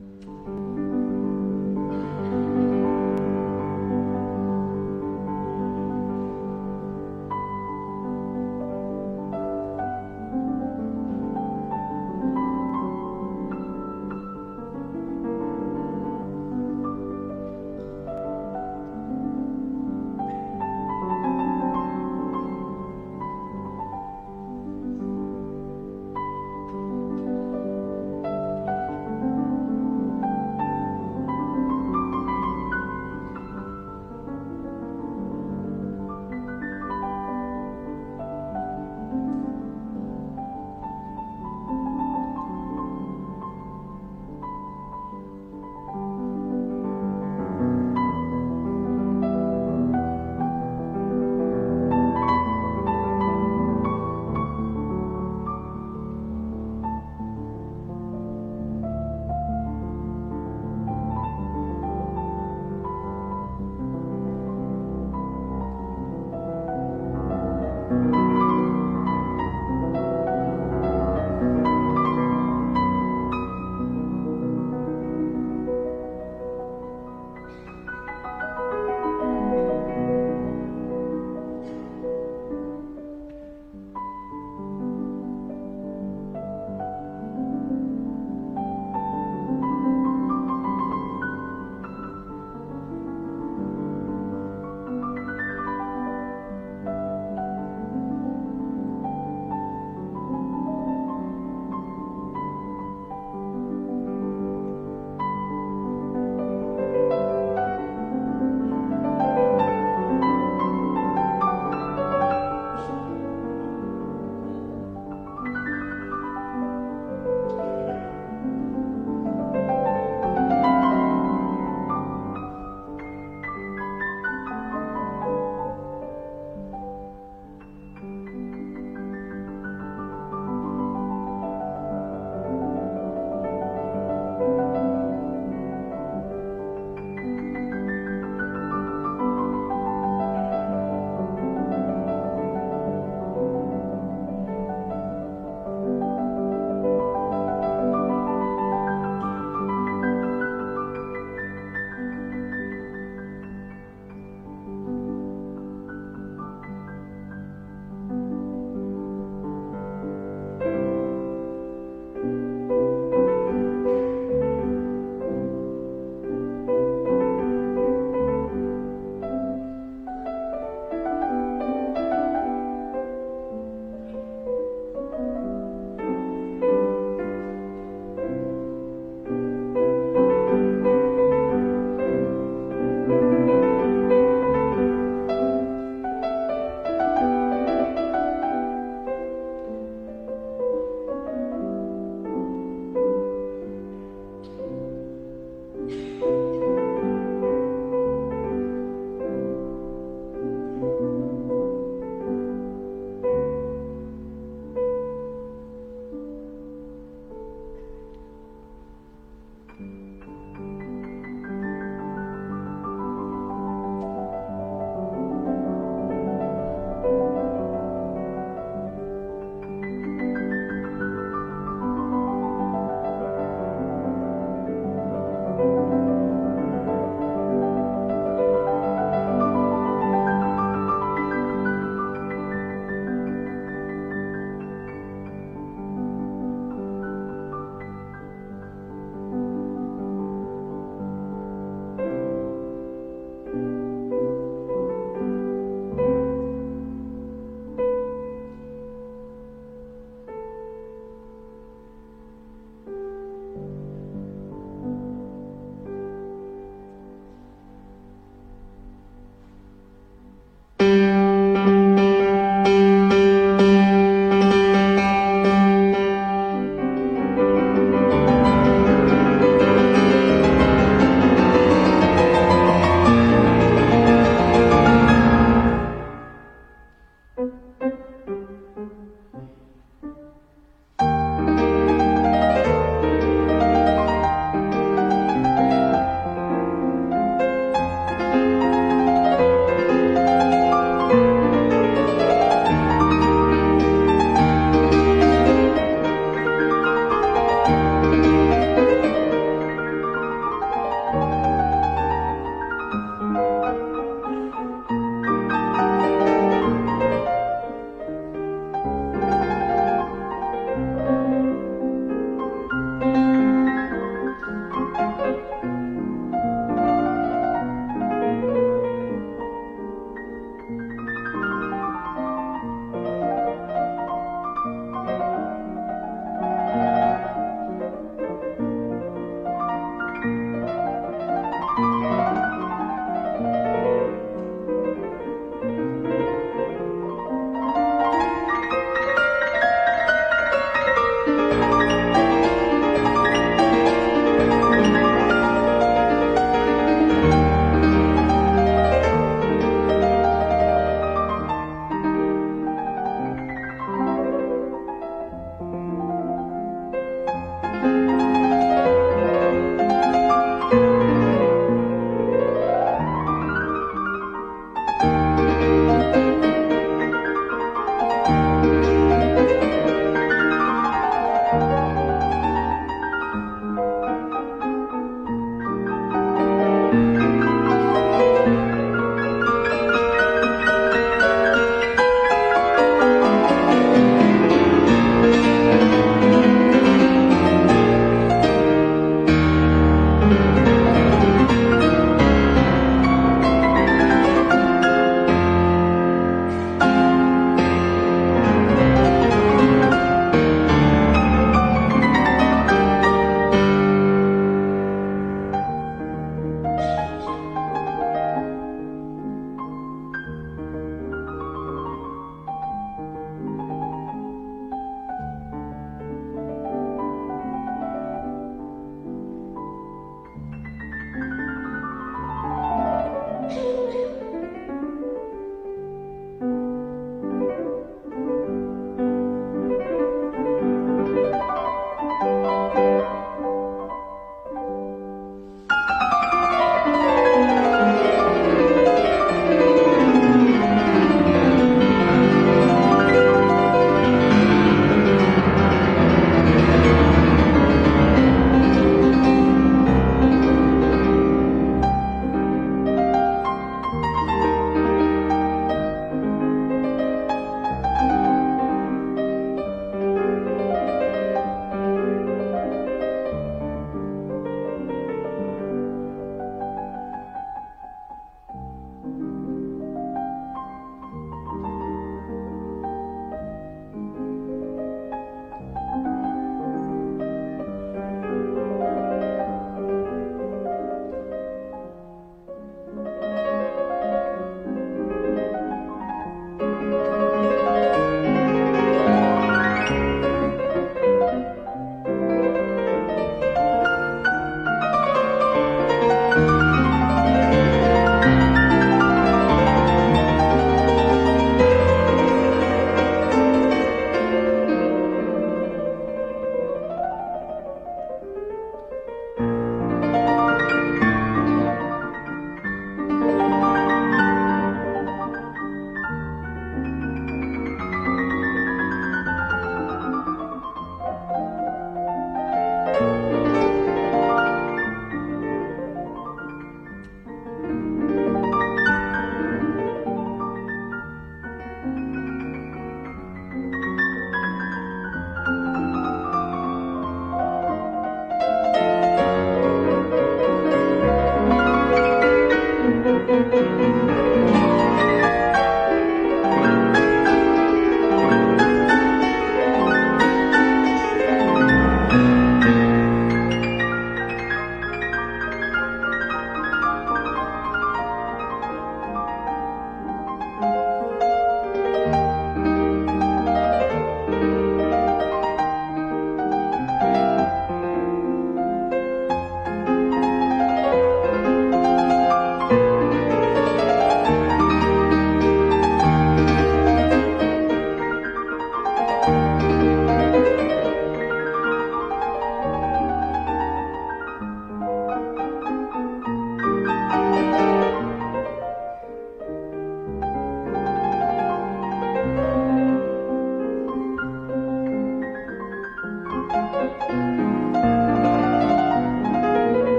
Mm-hmm. 0.00 0.39